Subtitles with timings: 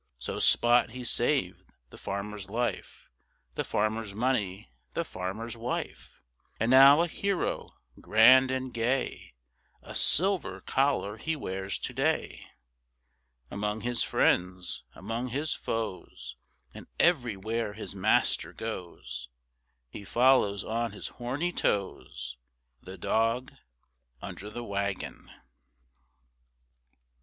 [0.17, 3.07] So Spot he saved the farmer's life,
[3.53, 6.23] The farmer's money, the farmer's wife,
[6.59, 9.35] And now a hero grand and gay,
[9.83, 12.47] A silver collar he wears today;
[13.51, 16.35] Among his friends, among his foes
[16.73, 19.29] And everywhere his master goes
[19.87, 22.37] He follows on his horny toes,
[22.81, 23.53] The dog
[24.19, 25.29] under the wagon.